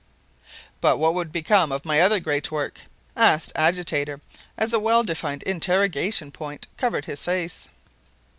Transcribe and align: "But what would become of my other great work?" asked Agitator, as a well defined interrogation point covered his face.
"But 0.81 0.97
what 0.97 1.13
would 1.13 1.31
become 1.31 1.71
of 1.71 1.85
my 1.85 1.99
other 2.01 2.19
great 2.19 2.51
work?" 2.51 2.85
asked 3.15 3.51
Agitator, 3.53 4.19
as 4.57 4.73
a 4.73 4.79
well 4.79 5.03
defined 5.03 5.43
interrogation 5.43 6.31
point 6.31 6.65
covered 6.75 7.05
his 7.05 7.21
face. 7.23 7.69